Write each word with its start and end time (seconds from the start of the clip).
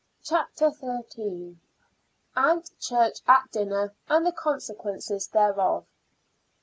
CHAPTER 0.23 0.71
XIII. 0.71 1.57
AUNT 2.35 2.71
CHURCH 2.79 3.19
AT 3.27 3.51
DINNER 3.51 3.93
AND 4.09 4.25
THE 4.25 4.31
CONSEQUENCES 4.31 5.27
THEREOF. 5.27 5.85